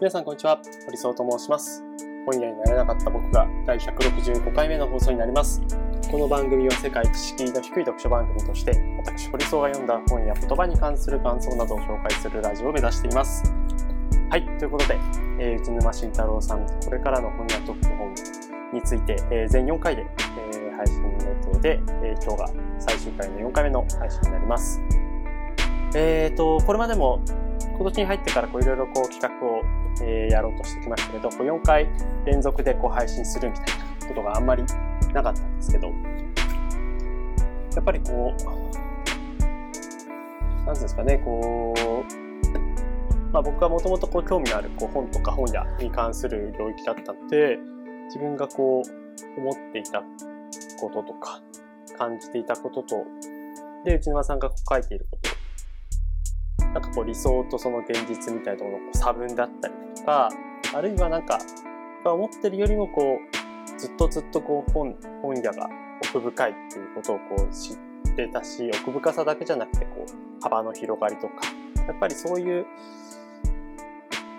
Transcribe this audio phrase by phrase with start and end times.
[0.00, 1.82] 皆さんこんにちは、堀総と申します。
[2.24, 5.60] 本屋になれなかった僕が第165回目の放送になります。
[6.08, 13.42] この番組は世界知識の低い読書番組として、私堀総が読んだ本や言葉に関する感想などを紹介するラジオを目指しています。
[14.30, 14.96] はい、ということで、
[15.40, 18.14] えー内沼慎太郎さん、これからの本屋トップ本
[18.72, 20.06] について、えー全4回で、
[20.52, 24.80] えー配信予定で、えー今日が最終回の4回目の配信になります。
[25.96, 27.20] えーと、これまでも
[27.78, 29.62] 今年に入ってからいろいろこう企画を、
[30.02, 31.88] えーやろうとしてきましたけど、こう4回
[32.24, 33.66] 連続でこう配信するみたい
[34.00, 34.64] なことがあんまり
[35.12, 35.94] なかったんですけど、や
[37.80, 38.42] っぱりこう、
[40.66, 41.80] なんですかね、こう、
[43.32, 47.58] まあ僕はもともとこう興味のあるこう本とか本屋に関する領域だったので、
[48.06, 50.02] 自分がこう思っていた
[50.80, 51.40] こととか、
[51.96, 53.04] 感じていたことと、
[53.84, 55.30] で、内沼さんがこう書いていること
[56.74, 60.28] なんかこう理想とその現実みたいなところの差分だったりとか、
[60.74, 61.38] あるいはなんか、
[62.04, 63.18] 思ってるよりもこ
[63.76, 65.68] う、ずっとずっとこう本、本屋が
[66.10, 71.34] 奥深いっていうことをこう知ってたし、奥深さだけじゃなくてこう、幅の広がりとか、
[71.86, 72.66] やっぱりそういう、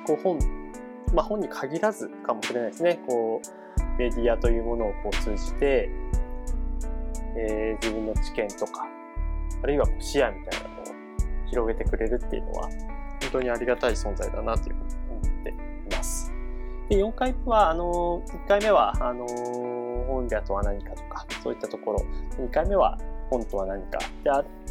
[0.06, 0.40] こう本、
[1.14, 3.00] まあ本に限らずかもしれないですね。
[3.08, 5.90] こう、メディアというものをこう通じて、
[7.36, 8.88] えー自分の知見とか、
[9.64, 10.79] あるいは視野みたいな
[11.50, 16.32] 広げてくれるっていうのは、本当にありがたい存在だなというふうに思っています。
[16.90, 19.28] で、4回目は、あの、1回目は、あの、
[20.08, 22.06] 本屋とは何かとか、そういったところ、
[22.38, 22.98] 2回目は
[23.30, 24.00] 本とは何か、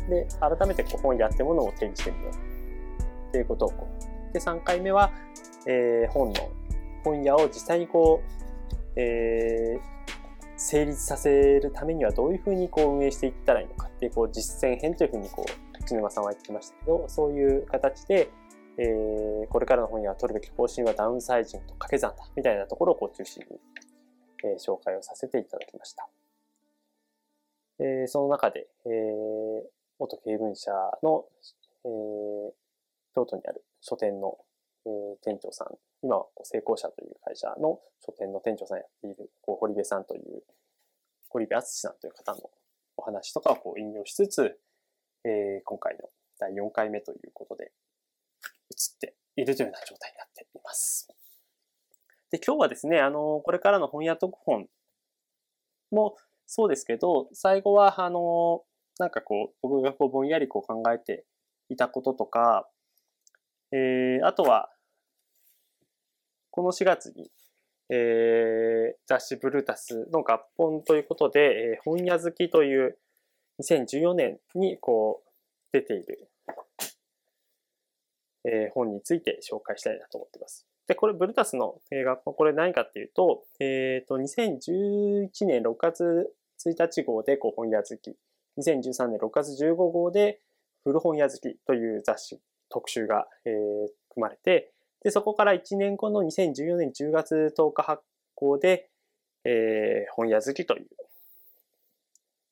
[0.08, 3.86] で、で改めてこう本屋ってものを手にしてみようっていうことをこ
[4.30, 4.32] う。
[4.32, 5.12] で、3回目は、
[5.66, 6.50] えー本の、
[7.04, 9.98] 本屋を実際にこう、えー
[10.60, 18.30] 成立させるためにはどういうふうにこう運営していったらいいのかっていうこう実践編というふうにこう沼さんは言ってましたけどそういう形で、
[18.78, 23.58] えーこれからの本屋が取るべき方針はダウンサイジングと掛け算だみたいなところをこう中心に、
[24.44, 26.08] えー紹介をさせていただきました。
[27.80, 29.62] えーその中で、えー
[29.98, 30.70] 元経文社
[31.02, 31.24] の、
[31.84, 32.52] えー
[33.14, 34.36] 京都にある書店の、
[34.84, 34.92] えー
[35.24, 35.68] 店長さん
[36.02, 40.42] 今は成功者という会社の書店の店長さんやっているこう堀部さんという
[41.30, 42.50] 堀部敦さんという方の
[42.96, 44.58] お話とかをこう引用しつつ、
[45.24, 46.08] えー今回の
[46.38, 47.72] 第4回目ということで映っ
[49.00, 51.08] ているというような状態になっています。
[52.30, 54.66] で、今日はですね、あの、これからの本屋特本
[55.90, 58.62] もそうですけど、最後は、あの、
[58.98, 61.24] なんかこう、僕がこうぼんやりこう考えて
[61.68, 62.68] いたこととか、
[63.72, 64.70] えー、あとは、
[66.50, 67.30] この4月に、
[67.90, 72.98] えー、雑誌ブルータスの合本ということで、えー本屋好きという
[73.60, 75.28] 2014年にこう
[75.72, 76.28] 出ている、
[78.44, 80.66] えー本について紹介したいなと思っています。
[80.86, 86.32] で、これブルタスの映画、これ何かっていうと、えっ、と、2011年6月
[86.66, 88.16] 1日号でこう本屋好き、
[88.58, 90.40] 2013年6月15号で
[90.84, 92.40] 古本屋好きという雑誌
[92.70, 93.52] 特集が、えー
[94.10, 94.72] 組まれて、
[95.04, 98.02] で、そこから1年後の2014年10月10日発
[98.34, 98.88] 行で、
[99.44, 100.86] えー本屋好きという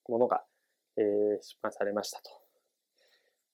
[0.09, 0.45] ものが、
[0.97, 2.31] えー出版されましたと。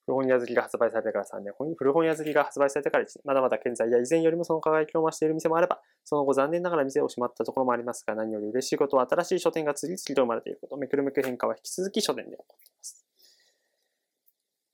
[0.04, 13.06] 古本屋好きが発売されてから3年、古本屋好きが発売されてから1年、まだまだ健在や以前よりもその輝きを増している店もあれば、その後残念ながら店を閉まったところもありますが、何より嬉しいことは新しい書店が次々と生まれていること、めくるめく変化は引き続き書店で起こっています。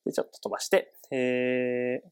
[0.06, 2.10] で、ちょっと飛ばして、えー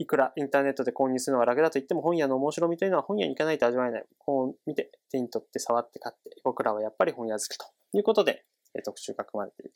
[0.00, 4.06] いくらインターネットで購入するのは楽だと言っても本屋の面白みというのは本屋に行かないと味わえない。
[4.20, 8.44] 本を見て、手に取って触って買って、僕らはやっぱり本屋好きということで、
[8.78, 9.72] えー特集が組まれている。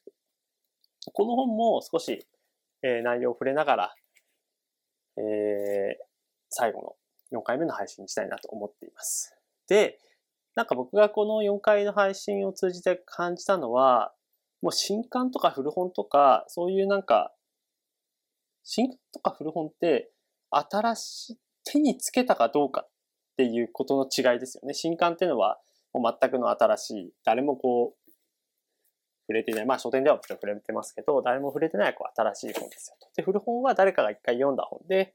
[1.12, 2.26] この本も少し、
[2.82, 3.94] えー内容を触れながら、
[5.16, 6.04] えー
[6.54, 6.96] 最後
[7.32, 9.34] の4回目の配信にしたいなと思っています。
[9.66, 9.98] で、
[10.54, 14.12] なんか僕がこの4回の配信を通じて感じたのは、
[14.60, 17.32] もう新刊とか古本とか、そういうなんか、
[18.62, 20.12] 新刊とか古本って、
[20.50, 22.90] 新しい、手につけたかどうかっ
[23.38, 24.74] ていうことの違いですよね。
[24.74, 25.58] 新刊っていうのは、
[25.94, 28.01] もう全くの新しい、誰もこう、
[29.32, 29.66] 触れてない。
[29.66, 33.08] まあ書店ではもちろん触れてますけど、誰も触れてないこう新しい本ですよと。
[33.16, 35.14] で、古本は誰かが一回読んだ本で、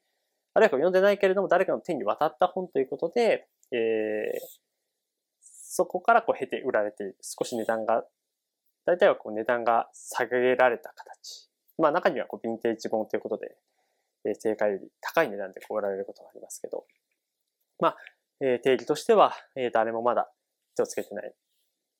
[0.54, 4.40] あるいは読んでないけれども誰かの手に渡った本ということで、えー、
[5.42, 7.18] そこからこう経て売られている。
[7.22, 8.04] 少し値段が、
[8.86, 11.50] 大体はこう値段が下げられた形。
[11.78, 13.56] まあ中にはこうヴィンテージ本ということで、
[14.26, 16.86] えー定価より高い値段でこう売られることがありますけど、
[17.80, 17.98] まあ、
[18.42, 20.32] えー定義としては、えー誰もまだ
[20.76, 21.34] 手をつけてない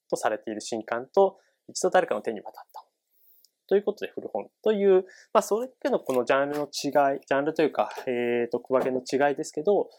[0.10, 1.38] とされている新刊と、
[1.70, 2.84] 一度誰かの手に渡った。
[3.68, 9.90] ということで古本という、まあそれだけのこのジャンルの違い、ジャンルというか、えっ、と、区分けの違いですけど、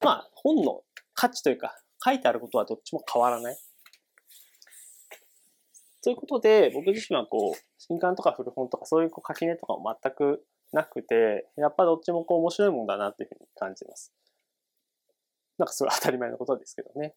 [0.00, 0.82] まあ、本の
[1.14, 3.56] 価値というか、書いてあることはどっちも変わらない。
[6.02, 14.12] ということで、僕自身はこう、新刊とか古本とかそういうこう垣根とかも全くなくて、やっぱどっちもこう面白いもんだなっていうふうに感じます。
[15.58, 17.14] なんかそれは当たり前のことですけどね。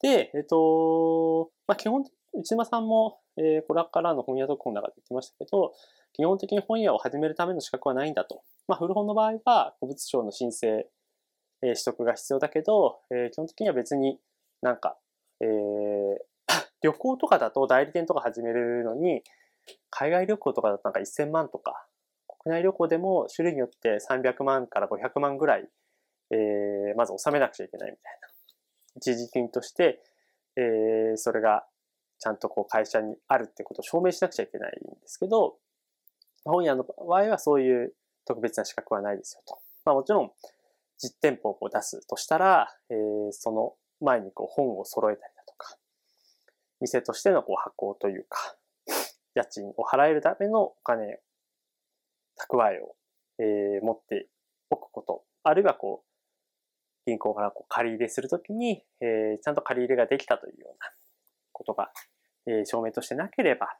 [0.00, 5.72] で、えっ、と、まあ基本、内間さんも、えー、これからの本屋特本の中で言ってましたけど、
[6.12, 8.42] 基本的に本屋を始めるための資格はないんだと。
[8.66, 10.66] まあ古本の場合は古物商の申請、
[11.62, 14.18] えー、取得が必要だけど、えー、基本的には別に
[14.62, 14.96] なんか、
[15.40, 16.18] えー、
[16.82, 19.22] 旅行とかだと代理店とか始めるのに、
[19.90, 21.86] 海外旅行とかだとなんか1000万とか、
[22.42, 25.68] 国内旅行でも種類によって300万から500万ぐらい、
[26.30, 28.28] えー、まず納めなくちゃいけないみたいな。
[28.96, 30.02] 一時金として、
[30.56, 31.66] えー、それが
[32.20, 35.56] ちゃんとこう会社にあるってことを証明しなくちゃいけないんですけど、
[36.44, 37.94] 本屋の場合はそういう
[38.26, 39.58] 特別な資格はないですよと。
[39.84, 40.30] まあもちろん
[40.98, 45.76] 実店舗を出すとしたら、えー、その前にこう本を揃えたりだとか、
[46.80, 48.56] 店としてのこう発行というか、
[49.34, 51.20] 家賃を払えるためのお金、
[52.38, 52.96] 蓄えを、
[53.38, 54.28] えー、持って
[54.68, 56.06] おくこと、あるいはこう、
[57.06, 60.90] 銀行からこう借り入れするときに、えー、ちゃんと借り入れができたというような
[61.60, 61.90] ことが、
[62.46, 63.76] えー、証明としてなければ、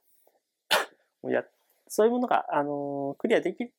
[1.24, 1.44] や
[1.88, 3.72] そういうものが、あのー、クリアできる、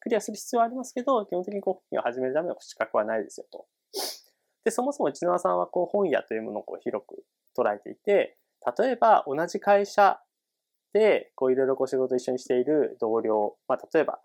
[0.00, 3.66] クリアする必要はありますけど、基本的にこう、を始めるための資格はないですよと。
[4.64, 7.24] で、そもそも内縄さんはこう本屋というものをこう広く
[7.56, 8.36] 捉えていて、
[8.78, 10.20] 例えば同じ会社
[10.92, 14.20] でこういろいろこう仕事一緒にしている同僚、まあ、例えば、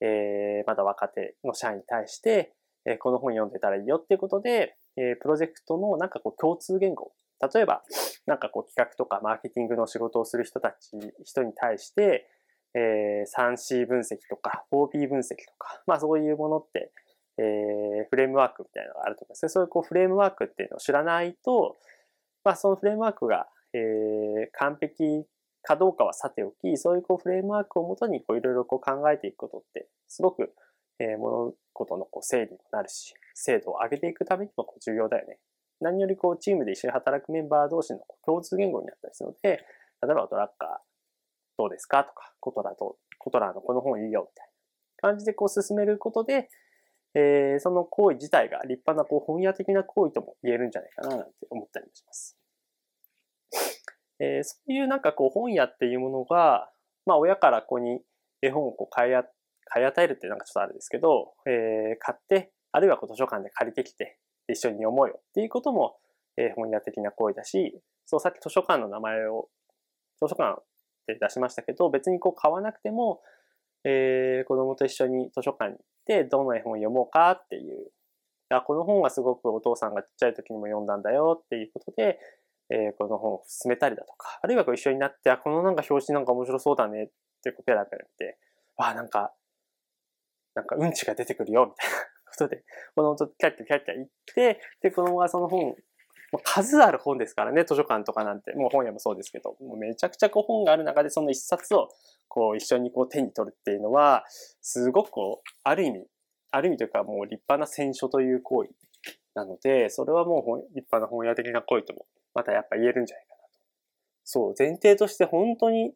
[0.00, 2.54] えー、まだ若手の社員に対して、
[2.86, 7.12] えー、この本読んでたらいいよっていうことで、えー、プロジェクトのなんかこう共通言語。
[7.52, 7.82] 例えば、
[8.26, 10.90] なんかこう企画とかマーケティングの仕事をする人たち、
[11.24, 12.28] 人に対して、
[12.74, 16.92] えー、3C 分析とか 4P 分析とか、まあそういうものって、
[17.38, 19.48] えー、フレームワークみたいなのがあると思うんですね。
[19.48, 21.76] そういうこうフレームワークっていうのを知らないと、
[22.44, 25.26] まあそのフレームワークが、えー、完璧
[25.62, 30.52] かどうかはさておき、そういうこうフレームワークをもとにこういろいろこう考えていくことって、すごく、
[30.98, 35.38] えー、物事のこう整理になるし、精度を上げていくためにもこう重要だよね。
[35.80, 39.64] 何よりこうチームで一緒に働くメンバー同士の共通言語になったりするので、
[40.02, 40.68] 例えばドラッカー
[41.58, 42.04] どうですか？
[42.04, 44.46] とか、コトラと、コトラのこの本いいよみたい
[45.02, 46.48] な感じでこう進めることで、
[47.14, 52.36] えー、その行為自体が立派なこう本屋的な行為とも言えるんじゃないかななんて思ったりもします。
[54.18, 56.70] えー、そういうなんかこう本屋っていうものが、
[57.06, 58.00] まあ親から子に
[58.42, 59.12] 絵本をこう買い
[59.66, 64.18] 買い与えるってなんかちょっとあれですけど、えー、買って、あるいはこう図書館で借りてきて、
[64.48, 65.96] 一緒に読もうよっていうことも、
[66.36, 69.48] えー、本屋的な行為だし、そうさっき図書館の名前を、
[70.20, 70.64] 図書館っ
[71.06, 73.20] て出しましたけど、別にこう買わなくても、
[73.84, 77.90] えー、子供と一緒に図書館に行って、どの絵本を読もうかっていう。
[78.50, 82.18] あ、この本はすごくお父さんがちっちゃい時にも読んだんだよっていうことで、
[82.70, 87.10] えー、この本を進めたりだとか、あるいはこう一緒になって、あ、このなんか表紙なんか面白そうだねっ
[87.42, 88.38] てこうペラペラ見て、
[88.76, 89.32] わあ、なんか、
[90.54, 92.64] なんかうんちが出てくるよみたいなことで、
[92.94, 95.74] 子供とキャッキャキャッキャ言って、で、子供がその本
[96.42, 101.88] 数ある本ですからね、図書館とかなんて、もう本屋もそうですけど、もうめちゃくちゃこう本がある中でその一冊を
[102.28, 104.24] こう一緒にこう手に取るっていうのは、
[104.60, 106.06] すごくこう、ある意味、
[106.50, 108.70] ある意味というかもう立派な選書という行為
[109.34, 113.48] なので、それはもう立派な本屋的な行為とも、またやっぱ言えるんじゃないかなと。
[114.24, 115.92] そう、前提として本当に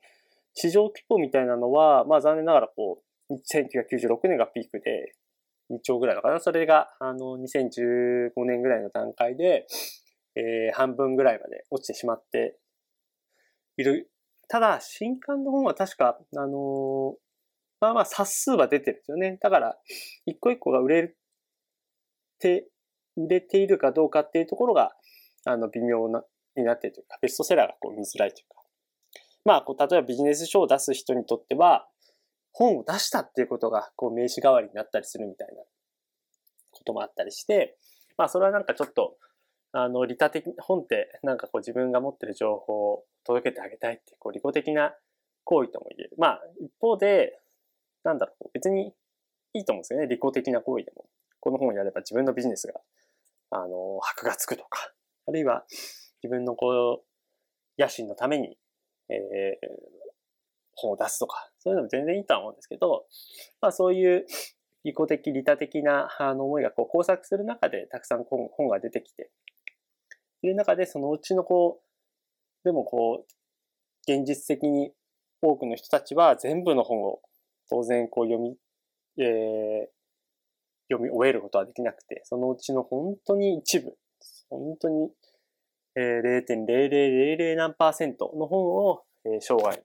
[0.54, 5.14] 市場規模みたいなのは、まあ残念ながらこう、1996年がピークで、
[5.70, 6.40] 2兆ぐらいのかな。
[6.40, 9.66] それが、あの、2015年ぐらいの段階で、
[10.34, 12.58] えー、半分ぐらいまで落ちてしまって
[13.76, 14.10] いる。
[14.48, 17.14] ただ、新刊の本は確か、あのー、
[17.80, 19.38] まあまあ冊数は出てるんですよね。
[19.40, 19.76] だから、
[20.26, 21.14] 一個一個が売れ
[22.38, 22.68] て、
[23.16, 24.92] 売れているかどうかっていうところが、
[25.44, 26.24] あの、微妙な、
[26.56, 28.62] になっているというか、ベストセラーがこう見づらいというか。
[29.44, 31.88] まあ、こう、例えばビジネス書を出す人にとっては、
[32.52, 35.62] 本を出したっていうことが、こう、名刺代わりになったりするみたいな
[36.72, 37.76] こともあったりして、
[38.16, 39.16] まあ、それはなんかちょっと、
[39.72, 44.94] あの、利他的、本ってなんかこう自分が持ってる情報を届けてあげたいっていう、こう利己的な
[45.44, 46.14] 行為とも言える。
[46.18, 47.38] まあ、一方で、
[48.04, 48.94] なんだろう、別に
[49.52, 50.06] いいと思うんですよね。
[50.06, 51.06] 利己的な行為でも。
[51.40, 52.80] この本をやれば自分のビジネスが、
[53.50, 54.92] あの、箔がつくとか、
[55.26, 55.64] あるいは
[56.22, 58.58] 自分のこう、野心のために、
[59.08, 59.18] えー、
[60.80, 63.04] 本を出すとか、そういうのも全然いいとは思うんですけど、
[63.60, 64.26] まあそういう
[64.84, 69.30] 利己的、利他的なあの思いがこう交錯する中でたくさん本が出てきて、
[70.40, 74.92] という中で、そのうちのこう、でもこう、現実的に
[75.42, 77.20] 多くの人たちは全部の本を
[77.68, 78.56] 当然こう読み、
[79.18, 79.86] えー、
[80.90, 83.94] 読み終えることはできなくて、そのうちの本当に一部、
[84.48, 85.10] 本当に、
[85.96, 89.82] えー、0.0000何パーセントの本を、えー、生涯、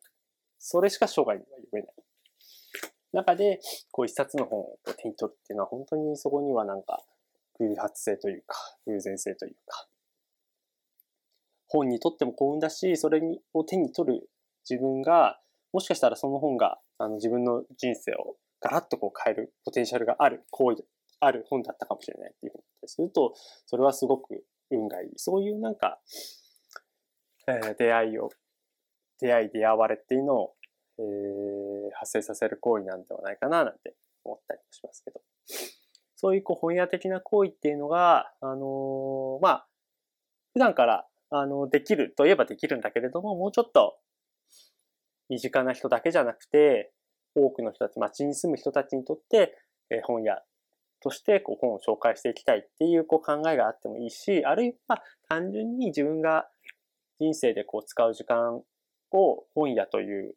[0.65, 1.91] それしか生涯には読めない。
[3.11, 3.59] 中で、
[3.91, 7.03] こう一冊の本を手に取るっていうのは本当にそこにはなんか
[7.59, 8.55] 偶発性というか、
[8.87, 9.87] 偶然性というか、
[11.67, 13.21] 本にとっても幸運だし、それ
[13.53, 14.29] を手に取る
[14.67, 15.37] 自分が、
[15.73, 20.85] もしかしたらその本があの自分の人生をガラッとこう変えるポテンシャルがある行為、
[21.19, 23.33] ある本だったかもしれないっていうふうにすると、
[23.65, 25.09] それはすごく運がいい。
[25.17, 25.99] そういうなんか、
[27.47, 28.29] えー、出会いを、
[29.19, 30.53] 出会い出会われっていうのを、
[30.99, 31.03] えー、
[31.95, 35.21] 発生させる行為なんではないかななんて思ったりもしますけど。
[36.15, 39.67] そういうこう本屋的な行為っていうのが、あのー、まあ、
[40.53, 41.05] 普段から
[41.35, 43.97] あの、できるといえばできるんだけれども、もうちょっと
[45.29, 46.93] 身近な人だけじゃなくて、
[47.33, 49.57] 多くの人たち、街に住む人たちにとって、
[49.89, 50.43] え本屋
[51.01, 56.47] としてこう本を紹介していきたいっていうこう考えがあってもいいし、あるいは単純に自分が
[57.19, 58.61] 人生でこう使う時間
[59.13, 60.35] を本屋という、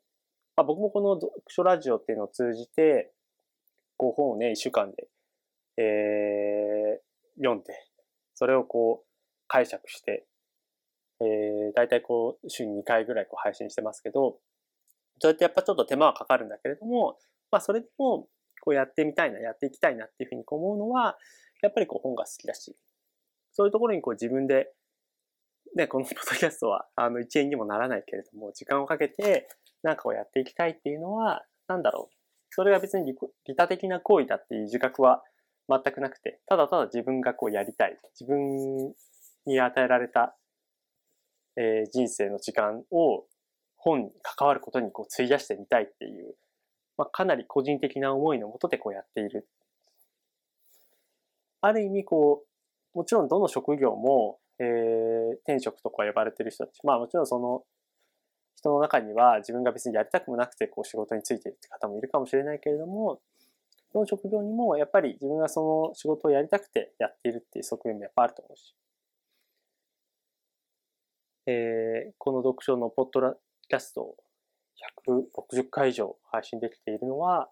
[0.57, 3.13] まあ、僕もこの読書ラジオっていうのを通じて、
[3.97, 5.09] こう本をね、一週間で、
[5.79, 7.73] えー、読んで、
[8.35, 9.07] それをこう
[9.49, 10.27] 解釈して、
[11.21, 14.39] えー、大体こう、週に2回ぐらいこう配信してますけど、
[15.19, 17.19] そうやってやっぱちょっと手間はかかるんだけれども、
[17.51, 18.29] まあそれでも、
[18.61, 21.17] こうやってみたいな、やっていきたいなっていうふうに思うのは、
[21.63, 22.77] やっぱりこう本が好きだし、
[23.53, 24.73] そういうところにこう自分で、
[25.77, 29.49] ね、このポッドキャストは、 あの、1円にもならないけれども、時間をかけて、
[29.83, 32.17] なんかをやっていきたいっていうのは、なんだろう。
[32.51, 33.15] それが別に
[33.45, 35.23] 利他的な行為だっていう自覚は
[35.69, 37.99] 全くなくて、ただただ自分がこうやりたい。
[38.19, 38.95] 自分
[39.45, 40.37] に与えられた
[41.57, 43.25] えー、人生の時間を
[43.77, 46.35] 本に関わることにこう費やしてみたいっていう、
[46.99, 49.49] まあ、かなり個人的な思いのもとでこうやっている。
[51.63, 52.45] ある意味こ
[52.95, 57.63] う、もちろんどの職業も、えー、転職とか呼ばれてる人たち、まあもちろんその
[58.57, 63.21] 人の中には自分が別にやりたくもなくてこう仕事についてるって方もいるかもしれないけれども、
[63.93, 68.75] どの職業にもやっぱり自分がその仕事をやりたくてやっているっていう側面もやっぱあると思うし。
[71.49, 73.21] えー、この読書のポッド
[73.69, 74.17] キャストを
[75.07, 77.49] 160回以上配信できているのは、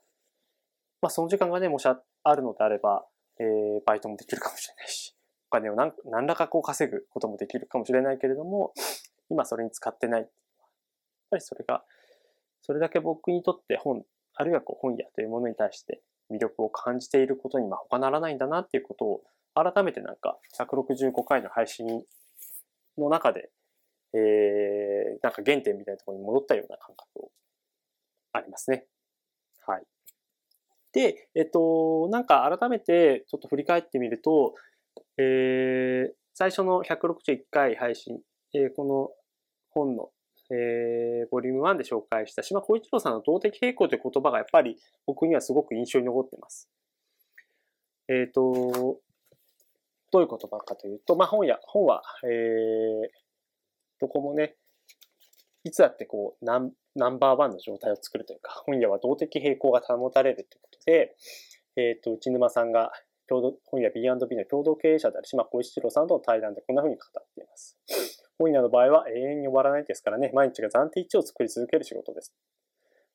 [1.01, 3.07] まあその時間がね、もしあるのであれば、
[3.39, 5.15] えー、バイトもできるかもしれないし、
[5.61, 8.73] 金を何何らかこう稼ぐこともできるかもしれないけれども、
[9.31, 10.21] 今それに使ってない。
[10.21, 10.31] やっ
[11.31, 11.85] ぱりそれが、
[12.63, 19.23] それだけ僕にとって本、あるいはこう本屋というものに対して魅力を感じていることにまあ他ならないんだなっていうことを
[19.55, 22.05] 改めてなんか165回の配信
[22.99, 23.51] の中で
[24.15, 27.31] えー、なんか原点みたいなところに戻ったような感覚を
[28.33, 28.87] ありますね。
[29.67, 29.83] はい。
[30.93, 34.55] で、えっと、なんか改めてちょっと振り返ってみると、
[35.19, 38.19] えー、最初の161回配信、
[38.55, 39.11] えー、この
[39.71, 40.11] 本の、
[40.51, 46.69] えー、ボリューム1で紹介した島小一郎さんの動的平衡という言葉がやっぱり僕にはすごく印象に残っています。
[48.09, 49.01] えっ、ー、と、
[50.13, 53.11] どういう言葉かというと、まあ本や、本は、えー、
[54.01, 54.57] どこもね、
[55.65, 61.17] いつだってこうナン、ナンバーワンの状態を作るというか、本屋は動的平衡が保たれるということで、
[61.77, 62.93] えっ、ー、と、内沼さんが
[63.29, 67.79] 共同本屋 B&B の共同経営者である島小一郎さんとの対談でこんな風に語っています。
[68.39, 72.35] 本屋の場合は永遠に終わらないですからね、毎日が暫定値を作り続ける仕事です。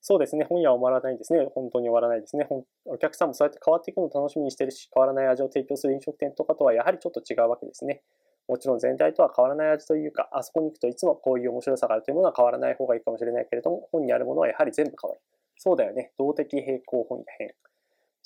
[0.01, 1.45] そうですね、本屋は終わらないですね。
[1.53, 2.47] 本当に終わらないですね。
[2.85, 8.01] お客さんもそうやって変わっていくのを楽しみにしてるし、変わらない味を提供する飲食店とかとはやはりちょっと違うわけですね。
[8.47, 15.21] もちろん全体とは変わらない味というか、あそこに行くといつもこういう面白さがあるというものは変わらない方がいいかもしれないけれども、本にあるものはやはり全部変わる。
[15.57, 16.13] そうだよね。
[16.17, 17.53] 動的平行本屋編。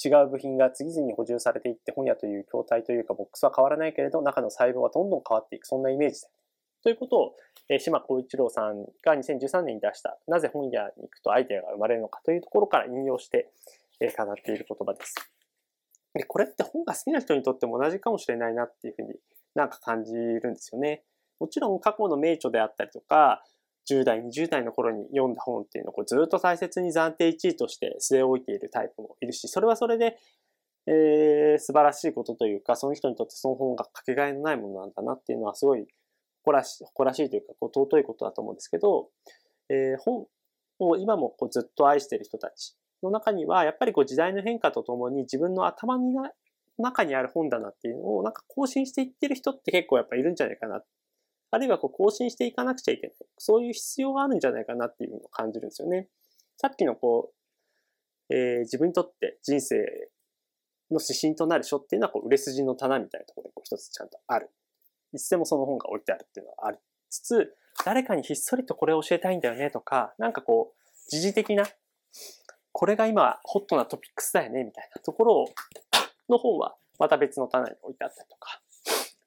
[0.04, 5.68] 違う部品が次々に補充されていって本屋という筐体というかボックスは変わらないけれど、中の細胞はどんどん変わっていく。
[5.68, 6.30] そんなイメージだ。
[6.84, 7.36] ということを、
[7.70, 13.52] え、島光一郎さんが2013年に出した、なぜ本屋に行くとアイデアが生まれるのかというところから引用して、
[14.02, 15.16] え、語っている言葉です。
[16.14, 19.16] で、これって本が好きな人にとっても同じかもしれないなっていうふうに
[19.56, 21.04] なんか感じるんですよね。
[21.40, 23.44] もちろん過去の名著であったりとか、
[23.90, 30.18] 10代、20代の頃に読んだ本っていうのをずっと大切に暫定1位として据え置いているタイプもいるし、それはそれで、
[30.88, 35.86] えー、素晴らしいことというか、その人にとってその本がかけがえのないものなんだなっていうのはすごい
[36.44, 39.10] 誇らし誇らしいというか、こう尊いことだと思うんですけど、
[39.70, 40.28] えー、本
[40.80, 46.14] を今もこうずっと愛している人たちの中には、やっぱりこう時代の変化とともに自分の頭に
[46.78, 50.82] 中にある本棚っていうのをなんか更新していってる人って結構やっぱいるんじゃないかな。
[51.54, 53.16] あるいはこう更新していかなくちゃいけない。
[53.38, 56.08] そういう必要があるんじゃないかなっていうのを感じるんですよね。
[56.58, 57.32] さっきのこ
[58.30, 59.76] う、えー、自分にとって人生
[60.90, 64.50] の指針となる書っていうのはこう売れ筋の棚みたいなところでこう一つちゃんとある。
[65.14, 66.78] いつでもその本が置いてあるっていうのはあり
[67.14, 67.56] つつ、
[67.86, 71.68] 誰かにひっそりとこれを教えたいんだよねとか、なんかこう、時事的な、
[72.72, 75.46] これが今ホットなトピックスだよねみたいなところを、
[76.30, 78.62] の本はまた別の棚に置いてあったりとか、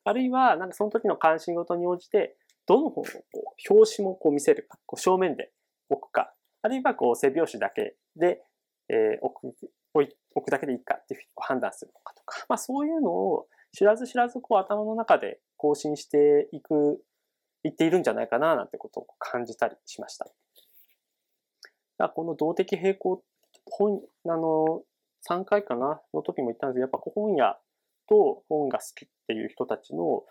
[0.07, 2.37] あるいはなんかその時の関心事に応じて、
[2.67, 5.51] どの本をこう表紙もこう見せるか、こう正面で
[5.89, 6.33] 置くか、
[6.63, 8.41] あるいはこう背表紙だけで、
[8.89, 9.57] えー、置く
[9.93, 17.03] 置くだけでいいかっていうふうに判断するのかとか、まあそういうのを知らず知らずこう頭の中で更新していく、
[17.65, 20.27] いっているんじゃないかななんてことを感じたりしました。
[22.11, 23.25] この動的平衡、
[23.73, 24.83] 本、あの、
[25.29, 27.59] 3回かなの時も言ったんですけど、やっぱ本屋
[28.09, 30.25] と本が好きっていう人たちの、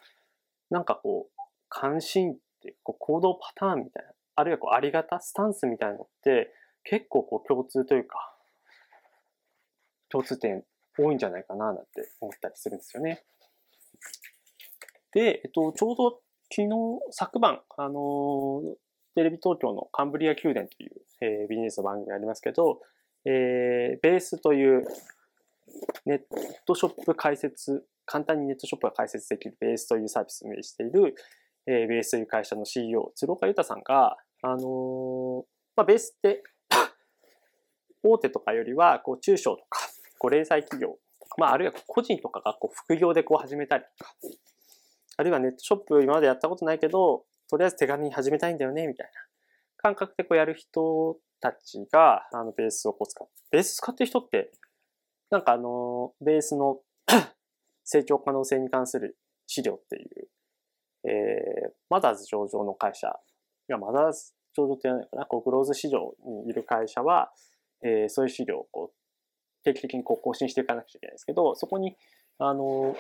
[0.70, 8.34] なんかこう、関心っていうこう行動パターンみたいな、あるいはこうありがたスタンスみたいなのって結構こう共通というか、
[10.10, 10.64] 共通点
[10.98, 13.24] 多いんじゃないかななんて思ったりするんですよね。
[15.14, 16.70] で、えっと、ちょうど昨日、
[17.12, 18.62] 昨晩、あの
[19.16, 22.82] テレビ東京のカンブリア宮殿という、えー、ビジネスの番組がありますけど、
[23.26, 24.86] えー、ベースという
[26.06, 26.20] ネッ
[26.66, 31.16] トショップ開設、簡単にネットショップが開設できるベースというサービスを運営している、
[31.68, 35.46] えー、ベースという会社の CEO、鶴岡裕太さんが、あの、
[35.76, 36.44] まあ、ベースって
[38.04, 39.80] 大手とかよりは、こう、中小とか、
[40.20, 40.98] こう、零細企業
[41.38, 44.12] まあ、あるいは個人とかがこう副業でこう始めたりとか、
[45.18, 49.22] あるいはネットショップ今までやったことないけど、とりあえず手軽に始めたいんだよね、みたいな
[49.78, 54.52] 感覚でこうやる人たちが、あの、ベースをこう使って、ベース使ってる人って、
[55.30, 56.80] なんかあの、ベースの
[57.86, 60.28] 成長可能性に関する資料っていう、
[61.08, 63.12] えー、マザーズ上場の会社、い
[63.70, 67.32] や、マザーズ上場って言わないかな、こう、グローズ市場にいる会社は、
[67.84, 71.96] えー、そういう資料をこう、定期的にこう更新していかなくちゃいけないんですけど、そこに、
[72.40, 72.96] あの、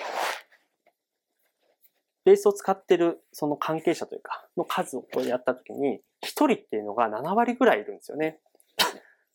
[2.25, 8.39] ベースを使ってるその関係者というか、の数をこうやったときに、1人っていうのが7割ぐらいいるんですよね。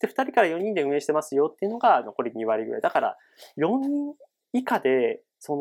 [0.01, 2.81] で、2人から4人で運営してますよっていうのが残り2割ぐらい。
[2.81, 3.17] だから、
[3.57, 4.13] 4人
[4.53, 5.55] 以下で、そ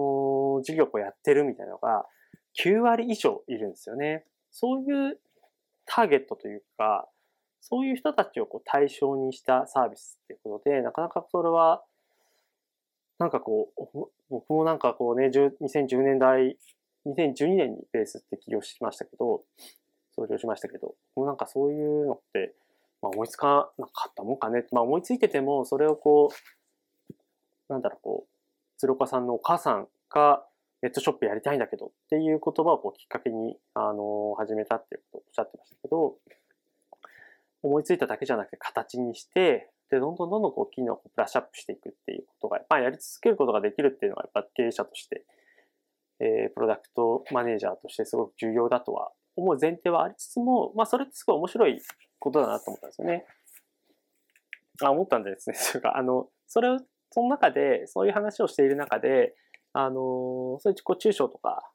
[0.59, 2.05] の事業をやってるみたいなのが
[2.62, 4.27] 9割以上いるんですよね。
[4.51, 5.19] そういう
[5.87, 7.09] ターゲットというか、
[7.62, 11.83] そういう人たちをこう対象にしたサービスっていうことで、なかなかそれは、
[13.19, 16.59] なんかこう、僕もなんかこうね、2010年代、
[17.07, 19.43] 2012年にベースって起業しましたけど、
[20.14, 22.55] 創業しましたけど、もうなんかそういうのって、
[23.01, 24.66] まあ思いつかなかったもんかね。
[24.73, 28.39] まあ思いついてても、それをこう、なんだろう、こう、
[28.81, 30.43] 鶴岡さんのお母さんが
[30.81, 36.16] ネットショップやりたいんだけどっていう言葉をこうきっかけに、あの、始めたっていうことをおっしゃってましたけど、
[37.62, 45.27] 思いついただけじゃなくて形にして、で、どんどんどんどんこう機能をブラッシュアップしていくっていうことが、まあやり続けることができるっていうのがやっぱ経営者として、
[46.21, 51.83] え、プロダクトマネージャーとしてすごく重要だとは思う前提はありつつも、まあそれってすごい面白い
[52.19, 53.27] ことだなと思ったんですよね。
[54.83, 55.57] あ、思ったんですね。
[55.61, 56.69] それが、あの、それ、
[57.11, 59.35] その中で、そういう話をしている中で、
[59.73, 61.70] あの、そういうこう中小とか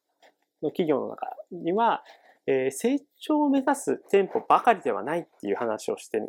[0.61, 2.03] の企業の中には、
[2.47, 6.21] えー、成長を目指す店舗ばかりではないっていう話をして、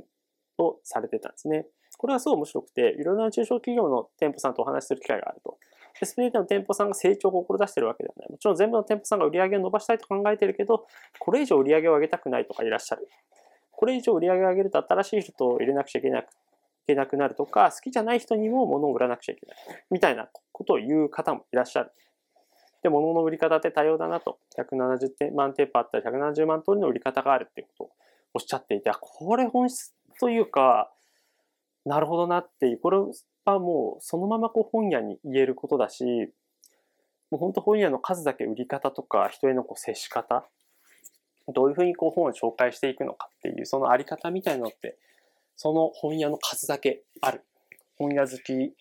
[0.59, 1.67] をされてたんですね。
[1.99, 5.59] これはすごい面白くて、いろいろな中小企業の店舗さんとお話しする機会があると。
[5.99, 8.31] で、すべての店舗さんが成長を志してるわけではない。
[8.31, 10.87] もちろん全部の店舗さんが売り上げを伸ばしたいと考えてるけど、
[11.19, 13.09] これ以上売り上げを上げたくないとかいらっしゃる。
[13.71, 16.29] これ以上売り上げを上げると新しい人を入れなくちゃいけなく
[16.87, 19.57] けなくなるとか、好きじゃない人にも物を売らなくちゃいけない。
[19.91, 21.93] みたいなことを言う方もいらっしゃる。
[22.83, 24.39] で、物の売り方って多様だなと。
[24.57, 27.91] 170万テープあったら170万通りの売り方があるっていうことを
[28.35, 30.93] おっしゃっていて、これ本質というか、
[31.85, 32.99] なるほどなっていう、これ
[33.45, 36.05] はもうそのままこう本屋に言えることだし、
[37.31, 40.45] もう本当本屋の数だけ売り方とか人へのこう接し方、
[41.55, 44.99] どういうふうにこう本を紹介していくのかっていう、そのあり方みたいなのって、
[45.57, 47.43] その本屋の数だけある。
[47.99, 48.75] 本屋好き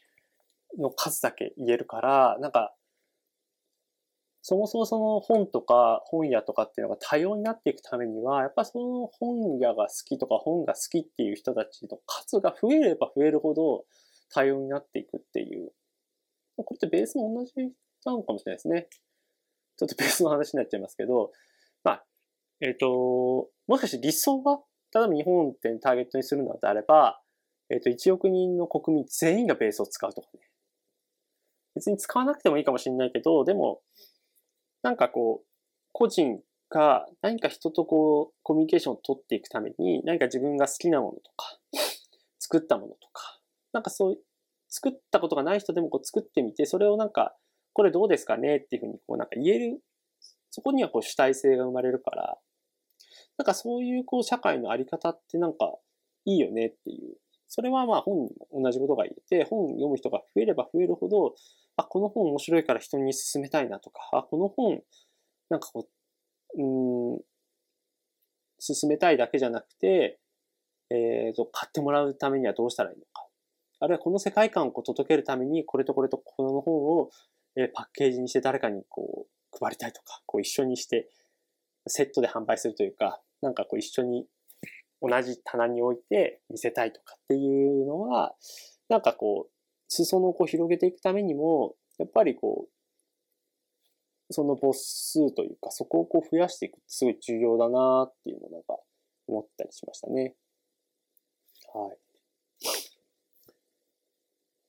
[0.78, 2.76] の数だけ言えるから、なんか
[4.48, 13.86] そもそもその本とか本屋とかっていうのが多様になっていくためには、やっぱその本屋が好きとか本が好きっていう人たちの数が増えれば増えるほど
[14.32, 15.72] 多様になっていくっていう。
[16.58, 17.54] これってベースも同じ
[18.06, 18.88] なのかもしれないですね。
[19.78, 21.32] ちょっとベースの話になっちゃいますけど、
[21.84, 22.06] まあ、
[22.62, 24.62] えっ、ー、と、もしかして理想は、
[24.96, 27.20] 例えば日本ってターゲットにするのであれば、
[27.70, 30.40] えっ、ー、と、1億人の国民全員がベースを使うとかね。
[31.76, 33.82] 別に使わなくてもいいかもしれないけど、でも、
[34.84, 35.48] なんかこう、
[35.92, 41.60] 個人が何か人とこう、コミュニケーションを取っていくために、何か自分が好きなものとか、
[42.40, 43.42] 作ったものとか、
[43.74, 44.18] なんかそう、
[44.70, 47.36] 作ったことがない人でもこう作ってみて、それをなんか、
[47.74, 49.82] これどうですかねっていうふうにこうなんか言える、
[50.52, 52.38] そこにはこう主体性が生まれるから、
[53.38, 55.74] なんかそういうこう社会のあり方ってなんか
[56.26, 57.18] いいよねっていう。
[57.48, 61.36] それはまあ本同じことが言えて、本読む人が増えれば増えるほど、
[61.78, 64.82] あ、この本面白いから人に勧めたいなとか、あ、この本、
[65.50, 65.88] なんかこ
[66.58, 67.22] う、うん、
[68.60, 70.20] 進めたいだけじゃなくて、
[70.90, 73.26] えっ、ー、と、買ってもらうためにはどうしたらいいのか。
[73.80, 77.10] あるいはこの世界観を届けるために、これとこれとこの本を、
[77.58, 81.10] えパッケージにして誰かにこう配りたいとか、こう一緒にして
[81.88, 84.26] セットで販売するというか、なんかこう一緒に
[85.02, 88.36] 同じ棚に置いて見せたいとかっていうのは、
[88.90, 89.52] なんかこう、
[89.88, 98.78] 裾野をこう広げていくためにも、やっぱりこう、その母数というか、そこをこう増やしていくってすごい重要だなっていうのをなんか
[99.28, 100.36] 思ったりしましたね。
[101.74, 101.98] はい。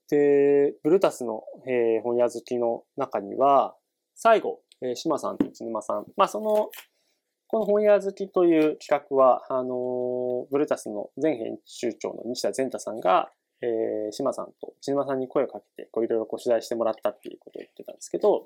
[0.09, 3.77] で、ブルタスの、えー、本屋好きの中には、
[4.15, 6.05] 最後、えー、島さんと内沼さん。
[6.17, 6.71] まあ、その、
[7.49, 13.31] この本屋好きという企画は、あの、ブルタスの前編集長の西田善太さんが、
[13.63, 18.45] えー、島さんと内沼さんに声をかけて、こういろいろこう取材してもらったっていうことを言ってたんですけど、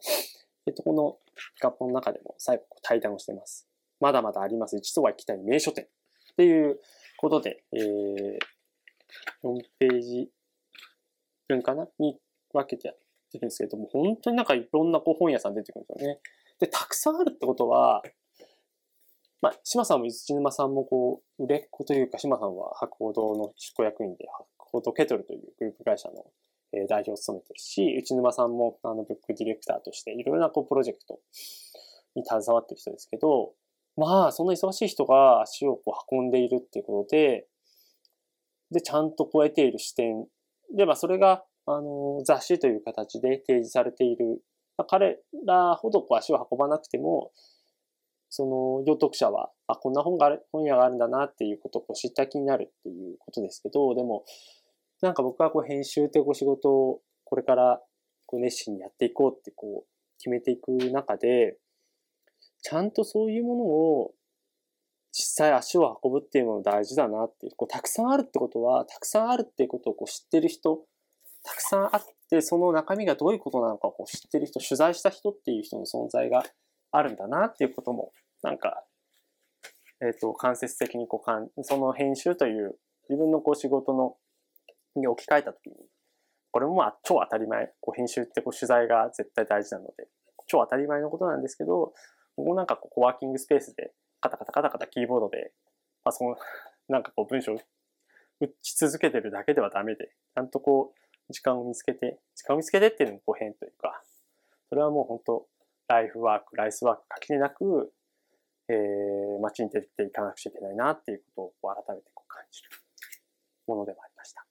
[0.66, 1.16] えっと、この
[1.60, 3.66] 学校の中でも最後対談をしてます。
[4.00, 4.76] まだまだあります。
[4.76, 5.86] 一度は行きたい名所店っ
[6.36, 6.78] ていう
[7.16, 8.38] ことで、えー、
[9.42, 10.30] 4ページ
[11.48, 11.88] 分かな？
[11.98, 12.18] に
[12.52, 12.98] 分けてやっ
[13.32, 16.20] てるんですけれども、本当になんかいろんなこう本屋さん出てくるんですよね。
[16.60, 18.02] で、たくさんあるってことは、
[19.42, 26.26] まあ、島さんも内沼さんもこう、売れっ子というか、島さんは博報堂の執行役員で、博報堂ケトルというグループ会社の
[26.88, 31.18] 代表を務めてるし、内沼さんもあのブックディレクターとしていろいろなこうプロジェクト
[32.14, 33.52] に携わってる人ですけど、
[33.96, 37.46] まあ、そんな忙しい人が足をこう運んでいるっていうことで、
[38.70, 40.26] で、ちゃんと超えている視点。
[40.76, 44.42] で、まあ、それが、あの、雑誌という形で提示されている。
[44.76, 47.32] まあ、彼らほどこう足を運ばなくても、
[48.30, 54.24] その、読読者は、あ、こんな本がある、本屋があるんだなっていうことをこう知った気になるっていうことですけど、でも、
[55.02, 57.80] なんか僕はこう編集ってご仕事をこれから
[58.26, 59.88] こう熱心にやっていこうってこう
[60.18, 61.58] 決めていく中で、
[62.62, 64.12] ちゃんとそういうものを
[65.12, 70.84] 実際足を運ぶっていうのも大事だなっていう、こうたくさんあるってことは、たくさんあるっていうことをこう知ってる人、
[71.42, 76.44] たくさんあって、その中身がどういうことなのかをこう知ってる人、取材した人っていう人の存在が
[76.92, 78.84] あるんだなっていうことも、なんか、
[80.02, 84.16] えっ、ー、と、間接的にこうかん、その編集という自分のこう仕事の
[84.96, 85.74] に置き換えたときに、
[86.52, 90.08] これもまあ超当たり前、こう編集ってこう取材が絶対大事なので、
[90.46, 91.92] 超当たり前のことなんですけど、
[92.36, 95.52] 僕もなんかこうコワーキングスペースでカタカタカタカタキーボードで
[96.02, 96.36] パソコン、
[96.88, 97.58] なんかこう文章打
[98.62, 104.02] ち続けてるだけではダメで、ちゃんとこう時間を見つけて、時間を見つけてっていうのもこう変というか、
[104.68, 105.46] それはもう本当
[105.90, 107.92] ライフワーク、ライスワーク限りなく、
[108.68, 112.70] えー、街に出ていかなくちゃいけないなっていうことを改めてこう感じる
[113.66, 114.46] ものでもありました。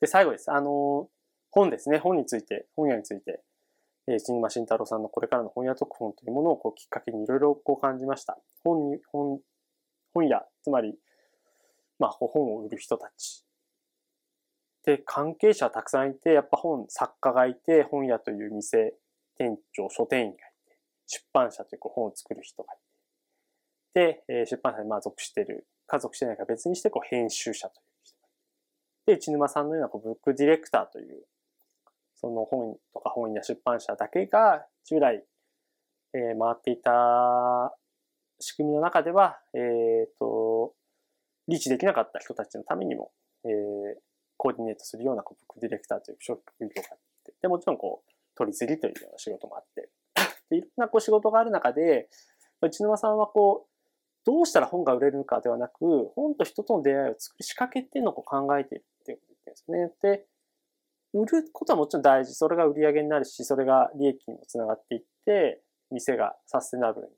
[0.00, 0.52] で、最後です。
[0.52, 1.08] あの、
[1.50, 1.98] 本ですね。
[1.98, 3.42] 本について、本屋について、
[4.06, 8.38] えー、新馬慎太郎さんのこれからの本屋特本というものをこうきっかけにいろいろこう感じました。
[8.62, 9.40] 本に、本、
[10.14, 10.94] 本屋、つまり、
[11.98, 13.44] まあ、本を売る人たち。
[14.84, 18.94] で、関係者たくさんいて、やっぱ本、作家がいて、本屋という店、
[19.36, 20.49] 店長、書店員がい、
[21.10, 22.80] 出版社という本を作る人がいて、
[23.92, 28.30] で、えー、出版社にまあ属してる、家族してないか別にしてこう編集者という人がい
[29.06, 31.24] てで、内沼さんのようなこうブックディレクターという、
[32.14, 35.24] その本とか本や出版社だけが従来、
[36.14, 37.74] えー、回っていた
[38.38, 40.74] 仕組みの中では、えっ、ー、と、
[41.48, 43.10] リーチできなかった人たちのためにも、
[43.44, 43.50] えー、
[44.36, 49.89] コーディネートするようなこうブックディレクターという職業があって、で、もちろんこう、取り次ぎというような仕事もあって、
[50.50, 52.08] で、いろんなこう仕事がある中で、
[52.60, 53.70] 内沼さんはこう、
[54.26, 59.92] どうしたら本が売れるのかではなく、本と人との出会いを作る仕掛けっていうのを考えているっていうことですね。
[60.02, 60.26] で、
[61.14, 62.34] 売ることはもちろん大事。
[62.34, 67.14] それが売り上げになるし、それが利益にもつながっていって、店がサステナブルに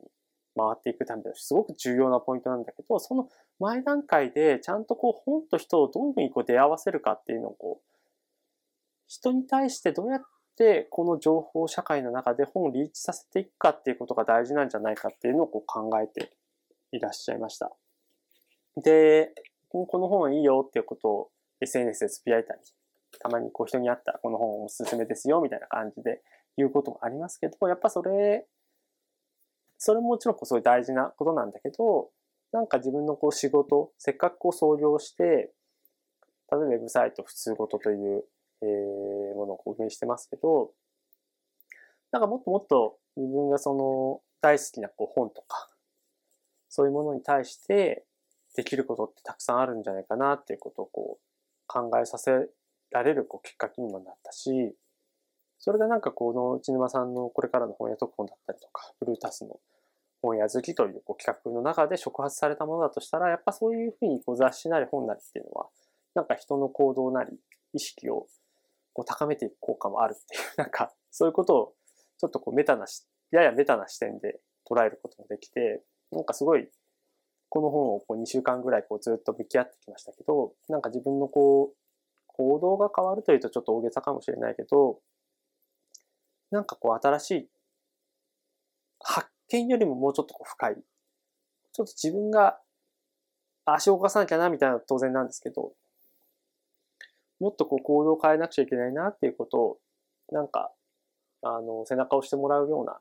[0.57, 7.93] 回っていくためのすごく重要なポイントなんだけど、その前段階でちゃんとこう本と人をどういうふうにこう出会わせるかっていうのをこう、
[9.09, 10.23] 人に対してどうやっ
[10.57, 16.33] てこの情報社会の中で本をリーチさせていくかっていうことが大事なんじゃないかっていうのをこう考えて
[16.93, 17.71] いらっしゃいました。
[18.83, 19.33] で、
[19.69, 22.61] この本いいよっていうことを SNS でつぶやいたり、
[23.19, 26.23] たまにこう人に会ったらこの本おすすめですよみたいな感じで
[26.57, 28.47] 言うこともありますけど、やっぱそれ、
[29.79, 32.11] それももちろんこうすごいう大事なことなんだけど、
[32.53, 35.51] なんか自分のこう仕事、せっかくこう創業して、例え
[36.51, 38.25] ばウェブサイト普通ごとという、
[38.63, 40.73] えー、ものをこう運営してますけど、
[42.13, 45.69] なんかもっともっと自分がその大好きなこう本とか、
[46.69, 48.05] そういうものに対して
[48.57, 51.25] できることってたくさんあるんじゃないかなっていうことをこう
[51.67, 52.49] 考えさせ
[52.91, 54.75] られるこうきっかけにもなったし、
[55.59, 59.61] それがなんかこの内沼さんのこれからの本屋特本だったりとか、ブルータスの
[60.21, 65.69] 本屋好きというこう企画の中で触発されたものだとしたら、やっぱそういうふうにこう雑誌なり本なりっていうのは、
[66.15, 67.39] なんか人の行動なり
[67.75, 68.27] 意識を
[68.93, 71.75] こう高めていく効果もあるっていう、 なんかそういうことを
[72.19, 76.71] ちょっとこうメタなし、ややメタな視点で捉えることもできて、なんかすごい
[77.49, 81.77] この本をこう2週間ぐらいこうずっと向き合ってきましたけど、なんか自分のこう、
[82.29, 85.01] 行動が変わるというとちょっと大げさかもしれないけど、
[86.51, 87.51] なんかこう新しい
[89.01, 90.75] 発見よりももうちょっとこう深い。
[90.75, 92.59] ちょっと自分が
[93.65, 95.73] 足を動かさなきゃなみたいな当然なんですけど、
[97.43, 99.79] もっとこう行動を変えなくちゃいけないなっていうことを、
[100.31, 100.71] なんか、
[101.43, 103.01] あの、背中を押してもらうような、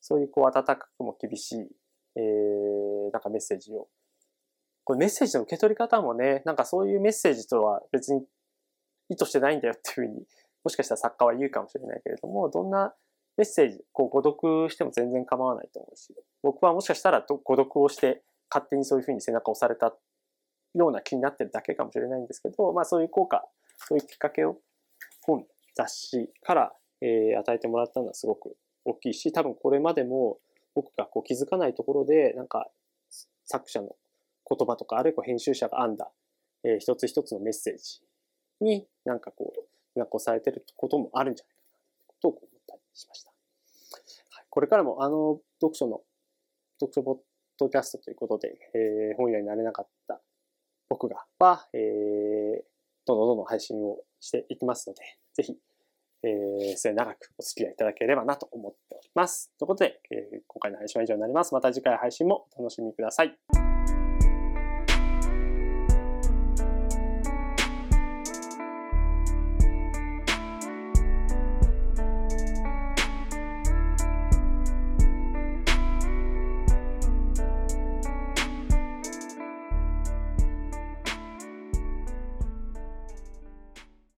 [0.00, 1.68] そういうこう温かくも厳しい、
[2.16, 3.86] えー、なんかメッセージを。
[4.82, 8.24] これメッセージの受け取り方もね、なんかそういうメッセージとは別に
[9.08, 10.26] 意図してないんだよっていうふうに、
[10.64, 12.92] もしかしたら作家は言うかもしれないけれども、どんな
[13.36, 19.94] メッセージ、こう誤読しても全然構わないと思うし、僕はもしかしたら誤読をして勝手にそういうふうに背中を押された
[20.74, 23.44] ような気になってるだけかもしれないんですけど、まあそういう効果、
[23.76, 24.58] そういうきっかけを
[25.22, 30.38] 本、雑誌から、えー、与えてもらったのはすごく大きいし、多分これまでも
[30.74, 32.70] 僕がこう気づかないところで、なんか
[33.44, 33.96] 作者の
[34.48, 36.10] 言葉とか、あるいは編集者が編んだ、
[36.64, 38.00] えー、一つ一つのメッセージ
[38.60, 39.60] になんかこう、
[39.94, 41.62] 背中を押されてることもあるんじゃないか
[42.08, 43.30] な、とを思ったりしました。
[44.30, 46.02] はい、これからもあの、読書の、
[46.78, 47.16] 読書ポッ
[47.58, 50.20] ドキャストということで、えー、本屋になれなかった
[50.88, 52.75] 僕が、は、えー、
[53.06, 55.02] どんどんどんどん配信をしていきますので、
[55.34, 55.54] ぜひ、
[56.24, 59.52] えー、末長くお付き合いいただければなと思っております。
[59.58, 61.54] ということで、えー、今回の配信は以上になります。
[61.54, 63.65] また次回配信もお楽しみください。